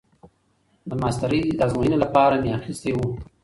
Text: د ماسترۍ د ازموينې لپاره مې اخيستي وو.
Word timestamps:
د 0.89 0.91
ماسترۍ 1.01 1.41
د 1.53 1.59
ازموينې 1.65 1.97
لپاره 2.03 2.35
مې 2.41 2.49
اخيستي 2.59 2.91
وو. 2.95 3.09